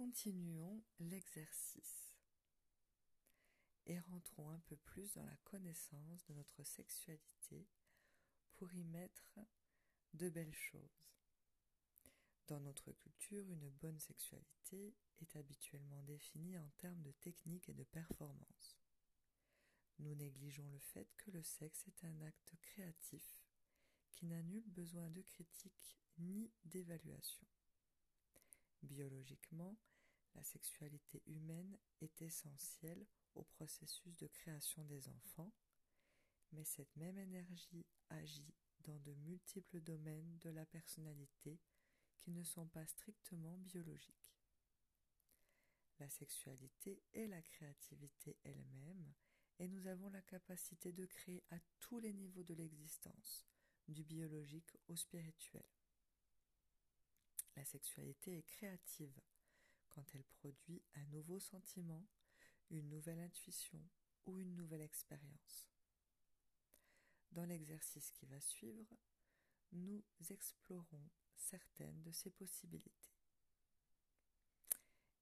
Continuons 0.00 0.82
l'exercice 0.98 2.16
et 3.84 4.00
rentrons 4.00 4.48
un 4.48 4.58
peu 4.60 4.76
plus 4.76 5.12
dans 5.12 5.26
la 5.26 5.36
connaissance 5.44 6.24
de 6.24 6.32
notre 6.32 6.64
sexualité 6.64 7.68
pour 8.54 8.72
y 8.72 8.82
mettre 8.82 9.38
de 10.14 10.30
belles 10.30 10.54
choses. 10.54 11.04
Dans 12.46 12.60
notre 12.60 12.92
culture, 12.92 13.46
une 13.50 13.68
bonne 13.68 13.98
sexualité 13.98 14.94
est 15.20 15.36
habituellement 15.36 16.02
définie 16.04 16.56
en 16.56 16.70
termes 16.78 17.02
de 17.02 17.12
technique 17.12 17.68
et 17.68 17.74
de 17.74 17.84
performance. 17.84 18.80
Nous 19.98 20.14
négligeons 20.14 20.70
le 20.70 20.80
fait 20.80 21.10
que 21.18 21.30
le 21.30 21.42
sexe 21.42 21.86
est 21.88 22.04
un 22.06 22.22
acte 22.22 22.54
créatif 22.62 23.44
qui 24.12 24.24
n'a 24.24 24.42
nul 24.44 24.64
besoin 24.70 25.10
de 25.10 25.20
critique 25.20 25.98
ni 26.16 26.50
d'évaluation. 26.64 27.46
Biologiquement, 28.82 29.76
la 30.34 30.42
sexualité 30.42 31.22
humaine 31.26 31.76
est 32.00 32.22
essentielle 32.22 33.06
au 33.34 33.44
processus 33.44 34.16
de 34.16 34.26
création 34.26 34.84
des 34.84 35.08
enfants, 35.08 35.52
mais 36.52 36.64
cette 36.64 36.94
même 36.96 37.18
énergie 37.18 37.86
agit 38.08 38.54
dans 38.80 38.98
de 39.00 39.14
multiples 39.14 39.80
domaines 39.80 40.38
de 40.38 40.50
la 40.50 40.66
personnalité 40.66 41.60
qui 42.18 42.30
ne 42.30 42.42
sont 42.42 42.66
pas 42.68 42.86
strictement 42.86 43.56
biologiques. 43.58 44.36
La 45.98 46.08
sexualité 46.08 47.02
est 47.12 47.26
la 47.26 47.42
créativité 47.42 48.38
elle-même, 48.44 49.12
et 49.58 49.68
nous 49.68 49.86
avons 49.86 50.08
la 50.08 50.22
capacité 50.22 50.92
de 50.92 51.04
créer 51.04 51.44
à 51.50 51.58
tous 51.78 51.98
les 51.98 52.14
niveaux 52.14 52.42
de 52.42 52.54
l'existence, 52.54 53.46
du 53.88 54.04
biologique 54.04 54.74
au 54.88 54.96
spirituel. 54.96 55.66
La 57.56 57.64
sexualité 57.64 58.38
est 58.38 58.42
créative 58.42 59.20
quand 59.90 60.04
elle 60.14 60.24
produit 60.24 60.82
un 60.94 61.04
nouveau 61.06 61.40
sentiment, 61.40 62.06
une 62.70 62.88
nouvelle 62.88 63.18
intuition 63.18 63.82
ou 64.26 64.38
une 64.38 64.54
nouvelle 64.54 64.82
expérience. 64.82 65.68
Dans 67.32 67.44
l'exercice 67.44 68.10
qui 68.12 68.26
va 68.26 68.40
suivre, 68.40 68.96
nous 69.72 70.02
explorons 70.30 71.10
certaines 71.36 72.02
de 72.02 72.12
ces 72.12 72.30
possibilités. 72.30 73.14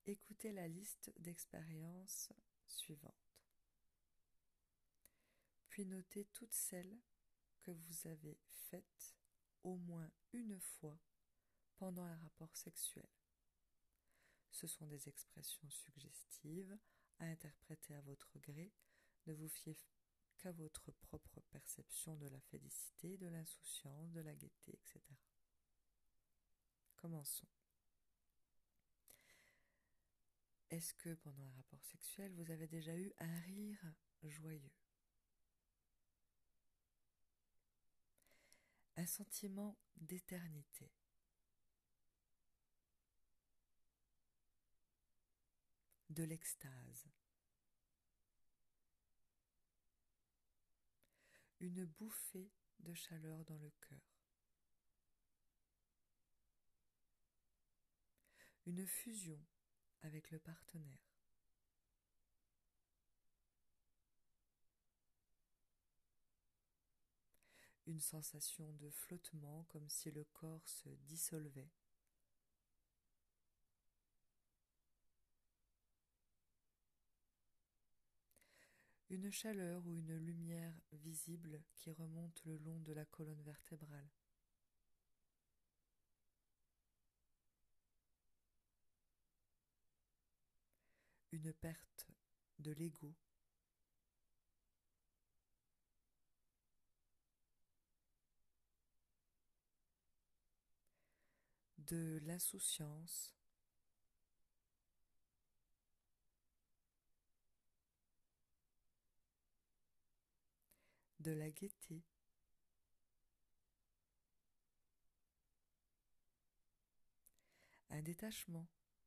Écoutez 0.07 0.53
la 0.53 0.69
liste 0.69 1.13
d'expériences 1.19 2.33
suivantes. 2.67 3.15
Puis 5.69 5.85
notez 5.85 6.25
toutes 6.33 6.55
celles 6.55 6.99
que 7.61 7.71
vous 7.71 8.07
avez 8.07 8.39
faites 8.49 9.15
au 9.63 9.77
moins 9.77 10.11
une 10.33 10.59
fois 10.61 10.99
pendant 11.79 12.03
un 12.03 12.17
rapport 12.17 12.55
sexuel. 12.57 13.09
Ce 14.51 14.67
sont 14.67 14.87
des 14.87 15.09
expressions 15.09 15.71
suggestives 15.71 16.77
à 17.21 17.27
interpréter 17.27 17.95
à 17.95 18.01
votre 18.03 18.39
gré. 18.39 18.73
Ne 19.27 19.35
vous 19.35 19.49
fiez 19.49 19.77
qu'à 20.39 20.53
votre 20.53 20.91
propre 20.93 21.41
perception 21.51 22.17
de 22.17 22.27
la 22.29 22.41
félicité, 22.41 23.17
de 23.17 23.29
l'insouciance, 23.29 24.13
de 24.13 24.21
la 24.21 24.35
gaieté, 24.35 24.73
etc. 24.75 25.01
Commençons. 26.97 27.49
Est-ce 30.71 30.93
que 30.95 31.15
pendant 31.15 31.45
un 31.45 31.53
rapport 31.53 31.83
sexuel, 31.85 32.33
vous 32.35 32.51
avez 32.51 32.67
déjà 32.67 32.97
eu 32.97 33.13
un 33.19 33.41
rire 33.41 33.95
joyeux? 34.23 34.73
Un 38.97 39.07
sentiment 39.07 39.79
d'éternité 39.97 40.91
de 46.19 46.25
l'extase 46.25 47.07
une 51.61 51.85
bouffée 51.85 52.51
de 52.81 52.93
chaleur 52.93 53.45
dans 53.45 53.59
le 53.59 53.71
cœur, 53.89 54.19
une 58.67 58.85
fusion 58.85 59.41
avec 60.03 60.33
le 60.33 60.41
partenaire. 60.41 61.15
Une 67.87 68.01
sensation 68.01 68.73
de 68.73 68.91
flottement 68.91 69.65
comme 69.69 69.89
si 69.89 70.11
le 70.11 70.25
corps 70.25 70.69
se 70.69 70.89
dissolvait. 70.89 71.71
Une 79.11 79.31
chaleur 79.31 79.87
ou 79.87 79.97
une 79.97 80.17
lumière 80.17 80.75
visible 80.93 81.63
qui 81.75 81.91
remonte 81.91 82.43
le 82.45 82.59
long 82.59 82.81
de 82.81 82.93
la 82.93 83.05
colonne 83.07 83.43
vertébrale. 83.43 84.11
Une 91.33 91.53
perte 91.53 92.07
de 92.59 92.73
l'ego. 92.73 93.15
de 101.89 102.21
l'insouciance, 102.27 103.38
de 111.21 111.33
la 111.33 111.51
gaieté. 111.51 112.03
Un 117.91 118.03
détachement 118.03 118.67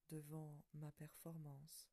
devant 0.10 0.62
ma 0.74 0.92
performance. 0.92 1.90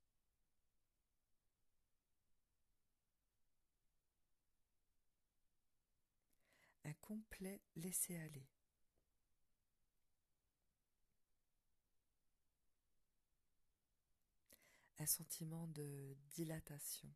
Un 6.85 6.95
complet 6.95 7.61
laisser-aller. 7.77 8.49
Un 14.99 15.06
sentiment 15.06 15.69
de 15.69 16.17
dilatation. 16.31 17.12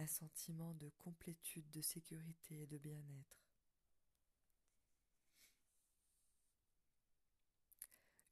Un 0.00 0.06
sentiment 0.06 0.72
de 0.74 0.88
complétude, 0.96 1.70
de 1.70 1.82
sécurité 1.82 2.62
et 2.62 2.66
de 2.66 2.78
bien-être. 2.78 3.44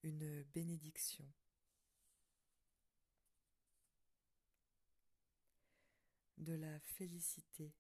Une 0.03 0.45
bénédiction. 0.45 1.31
De 6.39 6.55
la 6.55 6.81
félicité. 6.81 7.75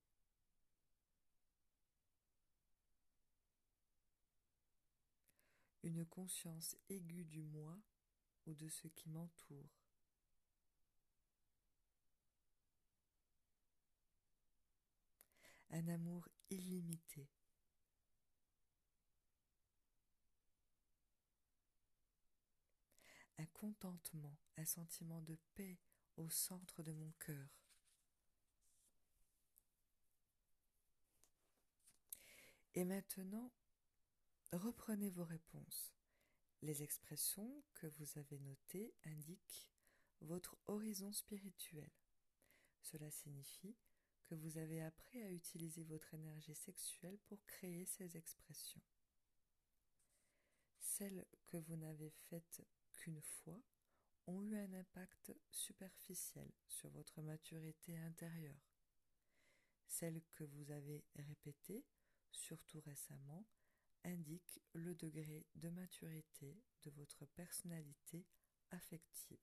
Une 5.82 6.04
conscience 6.04 6.76
aiguë 6.90 7.24
du 7.24 7.42
moi 7.42 7.78
ou 8.44 8.52
de 8.52 8.68
ce 8.68 8.88
qui 8.88 9.08
m'entoure. 9.08 9.77
Un 15.70 15.88
amour 15.88 16.28
illimité. 16.50 17.28
Un 23.38 23.46
contentement, 23.46 24.36
un 24.56 24.64
sentiment 24.64 25.22
de 25.22 25.38
paix 25.54 25.78
au 26.16 26.28
centre 26.28 26.82
de 26.82 26.92
mon 26.92 27.12
cœur. 27.20 27.48
Et 32.74 32.84
maintenant, 32.84 33.52
reprenez 34.52 35.10
vos 35.10 35.24
réponses. 35.24 35.94
Les 36.62 36.82
expressions 36.82 37.62
que 37.74 37.86
vous 37.86 38.18
avez 38.18 38.38
notées 38.40 38.94
indiquent 39.04 39.70
votre 40.20 40.56
horizon 40.66 41.12
spirituel. 41.12 41.90
Cela 42.82 43.10
signifie 43.10 43.76
que 44.28 44.34
vous 44.34 44.58
avez 44.58 44.82
appris 44.82 45.22
à 45.22 45.30
utiliser 45.30 45.84
votre 45.84 46.12
énergie 46.12 46.54
sexuelle 46.54 47.18
pour 47.26 47.44
créer 47.46 47.86
ces 47.86 48.16
expressions. 48.16 48.82
Celles 50.78 51.26
que 51.46 51.56
vous 51.56 51.76
n'avez 51.76 52.10
faites 52.28 52.62
qu'une 52.92 53.22
fois 53.22 53.62
ont 54.26 54.42
eu 54.42 54.56
un 54.56 54.72
impact 54.74 55.34
superficiel 55.50 56.50
sur 56.66 56.90
votre 56.90 57.22
maturité 57.22 57.96
intérieure. 57.96 58.76
Celles 59.86 60.22
que 60.32 60.44
vous 60.44 60.70
avez 60.70 61.04
répétées, 61.16 61.86
surtout 62.30 62.80
récemment, 62.80 63.46
indique 64.04 64.60
le 64.74 64.94
degré 64.94 65.46
de 65.54 65.70
maturité 65.70 66.60
de 66.82 66.90
votre 66.90 67.24
personnalité 67.26 68.26
affective. 68.70 69.40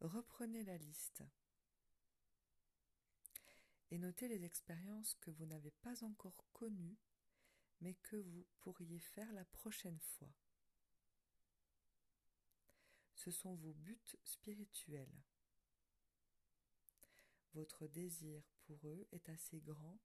Reprenez 0.00 0.64
la 0.64 0.76
liste 0.76 1.22
et 3.90 3.98
notez 3.98 4.28
les 4.28 4.44
expériences 4.44 5.14
que 5.14 5.30
vous 5.30 5.46
n'avez 5.46 5.70
pas 5.70 6.04
encore 6.04 6.46
connues 6.52 6.98
mais 7.80 7.94
que 7.94 8.16
vous 8.16 8.46
pourriez 8.60 8.98
faire 8.98 9.32
la 9.32 9.44
prochaine 9.44 10.00
fois. 10.00 10.32
Ce 13.14 13.30
sont 13.30 13.54
vos 13.54 13.74
buts 13.74 14.16
spirituels. 14.24 15.22
Votre 17.52 17.86
désir 17.86 18.42
pour 18.62 18.88
eux 18.88 19.06
est 19.12 19.28
assez 19.28 19.60
grand 19.60 20.00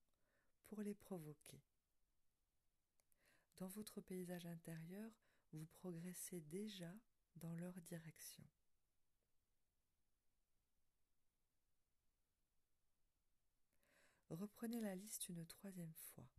pour 0.67 0.81
les 0.81 0.93
provoquer. 0.93 1.63
Dans 3.57 3.67
votre 3.69 4.01
paysage 4.01 4.45
intérieur, 4.45 5.11
vous 5.51 5.65
progressez 5.65 6.41
déjà 6.41 6.93
dans 7.35 7.55
leur 7.55 7.81
direction. 7.81 8.43
Reprenez 14.29 14.79
la 14.79 14.95
liste 14.95 15.27
une 15.29 15.45
troisième 15.45 15.93
fois. 15.93 16.29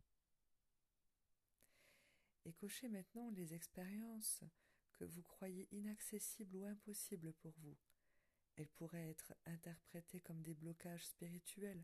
Et 2.45 2.53
cochez 2.53 2.87
maintenant 2.87 3.29
les 3.31 3.53
expériences 3.53 4.43
que 4.93 5.03
vous 5.03 5.23
croyez 5.23 5.67
inaccessibles 5.71 6.55
ou 6.55 6.65
impossibles 6.65 7.33
pour 7.33 7.53
vous. 7.59 7.77
Elles 8.55 8.69
pourraient 8.69 9.09
être 9.09 9.33
interprétées 9.45 10.21
comme 10.21 10.41
des 10.41 10.53
blocages 10.53 11.05
spirituels. 11.05 11.83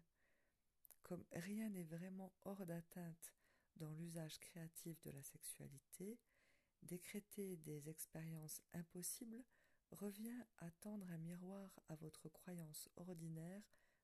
Comme 1.03 1.25
rien 1.33 1.69
n'est 1.69 1.83
vraiment 1.83 2.33
hors 2.43 2.65
d'atteinte 2.65 3.33
dans 3.75 3.91
l'usage 3.91 4.39
créatif 4.39 5.01
de 5.01 5.11
la 5.11 5.23
sexualité, 5.23 6.19
décréter 6.83 7.57
des 7.57 7.89
expériences 7.89 8.61
impossibles 8.73 9.43
revient 9.91 10.43
à 10.57 10.71
tendre 10.71 11.09
un 11.09 11.17
miroir 11.17 11.79
à 11.87 11.95
votre 11.95 12.29
croyance 12.29 12.89
ordinaire 12.95 13.61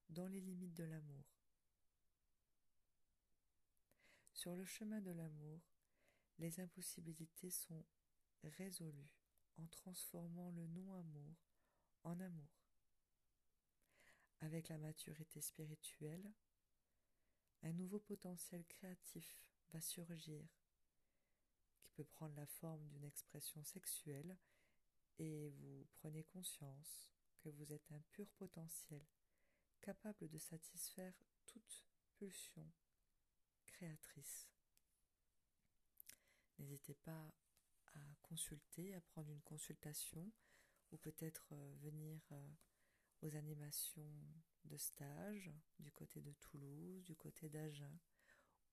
dans 0.09 0.27
les 0.27 0.41
limites 0.41 0.75
de 0.75 0.83
l'amour. 0.83 1.42
Sur 4.43 4.57
le 4.57 4.65
chemin 4.65 4.99
de 4.99 5.11
l'amour, 5.11 5.61
les 6.37 6.59
impossibilités 6.59 7.49
sont 7.49 7.85
résolues 8.43 9.09
en 9.55 9.65
transformant 9.67 10.51
le 10.51 10.67
non-amour 10.67 11.37
en 12.03 12.19
amour. 12.19 12.51
Avec 14.41 14.67
la 14.67 14.77
maturité 14.77 15.39
spirituelle, 15.39 16.29
un 17.61 17.71
nouveau 17.71 17.99
potentiel 17.99 18.65
créatif 18.65 19.47
va 19.71 19.79
surgir 19.79 20.45
qui 21.79 21.87
peut 21.91 22.03
prendre 22.03 22.35
la 22.35 22.45
forme 22.45 22.85
d'une 22.89 23.05
expression 23.05 23.63
sexuelle 23.63 24.37
et 25.19 25.51
vous 25.51 25.87
prenez 25.93 26.25
conscience 26.25 27.09
que 27.39 27.47
vous 27.47 27.71
êtes 27.71 27.89
un 27.93 28.01
pur 28.11 28.29
potentiel 28.31 29.05
capable 29.79 30.27
de 30.27 30.37
satisfaire 30.37 31.13
toute 31.45 31.85
pulsion 32.17 32.69
N'hésitez 36.59 36.93
pas 36.95 37.33
à 37.93 38.15
consulter, 38.21 38.93
à 38.95 39.01
prendre 39.01 39.29
une 39.31 39.41
consultation 39.41 40.31
ou 40.91 40.97
peut-être 40.97 41.49
euh, 41.51 41.75
venir 41.81 42.21
euh, 42.31 42.49
aux 43.21 43.35
animations 43.35 44.11
de 44.65 44.77
stage 44.77 45.51
du 45.79 45.91
côté 45.91 46.21
de 46.21 46.31
Toulouse, 46.33 47.03
du 47.03 47.15
côté 47.15 47.49
d'Agen, 47.49 47.99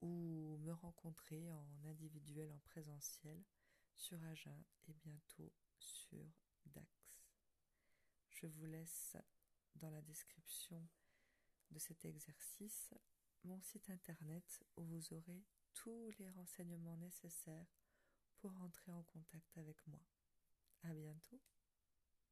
ou 0.01 0.59
me 0.63 0.73
rencontrer 0.73 1.51
en 1.53 1.85
individuel, 1.85 2.53
en 2.53 2.59
présentiel 2.61 3.43
sur 3.97 4.23
Agen 4.25 4.65
et 4.89 4.95
bientôt 4.95 5.53
sur 5.79 6.27
Dax. 6.67 7.25
Je 8.31 8.47
vous 8.47 8.67
laisse 8.67 9.17
dans 9.75 9.91
la 9.91 10.01
description 10.03 10.89
de 11.71 11.79
cet 11.79 12.05
exercice 12.05 12.95
mon 13.45 13.61
site 13.61 13.91
internet 13.91 14.63
où 14.77 14.85
vous 14.85 15.13
aurez 15.13 15.45
tous 15.75 16.11
les 16.19 16.29
renseignements 16.31 16.97
nécessaires 16.97 17.67
pour 18.39 18.53
entrer 18.63 18.93
en 18.93 19.03
contact 19.03 19.57
avec 19.57 19.87
moi. 19.87 20.01
À 20.83 20.93
bientôt. 20.93 21.41